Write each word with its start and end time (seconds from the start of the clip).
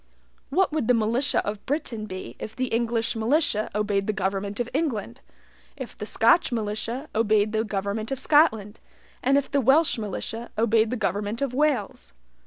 What 0.49 0.71
would 0.71 0.87
the 0.87 0.95
militia 0.95 1.45
of 1.45 1.63
Britain 1.67 2.07
be 2.07 2.35
if 2.39 2.55
the 2.55 2.69
English 2.69 3.15
militia 3.15 3.69
obeyed 3.75 4.07
the 4.07 4.13
government 4.13 4.59
of 4.59 4.67
England, 4.73 5.21
if 5.77 5.95
the 5.95 6.07
Scotch 6.07 6.51
militia 6.51 7.07
obeyed 7.13 7.51
the 7.51 7.63
government 7.63 8.11
of 8.11 8.17
Scotland, 8.19 8.79
and 9.21 9.37
if 9.37 9.51
the 9.51 9.61
Welsh 9.61 9.99
militia 9.99 10.49
obeyed 10.57 10.89
the 10.89 10.97
government 10.97 11.39
of 11.43 11.53
Wales? 11.53 12.15